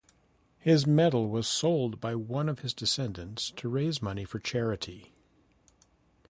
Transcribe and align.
His 0.57 0.87
medal 0.87 1.29
was 1.29 1.47
sold 1.47 1.99
by 2.01 2.15
one 2.15 2.49
of 2.49 2.61
his 2.61 2.73
descendants 2.73 3.51
to 3.51 3.69
raise 3.69 4.01
money 4.01 4.25
for 4.25 4.39
charity. 4.39 5.13